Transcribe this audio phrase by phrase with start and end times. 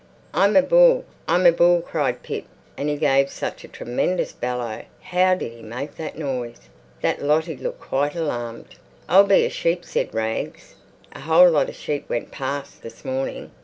[0.33, 2.45] "I'm a bull, I'm a bull!" cried Pip.
[2.75, 8.15] And he gave such a tremendous bellow—how did he make that noise?—that Lottie looked quite
[8.15, 8.77] alarmed.
[9.07, 10.73] "I'll be a sheep," said little Rags.
[11.13, 13.51] "A whole lot of sheep went past this morning."